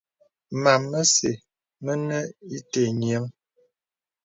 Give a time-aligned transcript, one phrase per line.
[0.63, 1.35] Mam məsə̀
[1.83, 2.17] mənə
[2.55, 3.25] ìtə nyìəŋ.